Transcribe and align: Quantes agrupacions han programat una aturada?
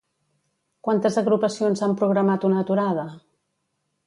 Quantes 0.87 1.19
agrupacions 1.23 1.83
han 1.89 1.95
programat 2.01 2.49
una 2.51 2.61
aturada? 2.67 3.05